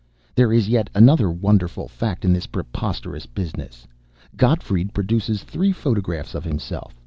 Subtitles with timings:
[0.33, 3.85] There is yet another wonderful fact in this preposterous business.
[4.35, 6.99] Gottfried produces three photographs of himself.